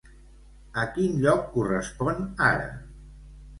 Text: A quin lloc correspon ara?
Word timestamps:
A 0.83 0.85
quin 0.95 1.19
lloc 1.27 1.45
correspon 1.57 2.27
ara? 2.49 2.67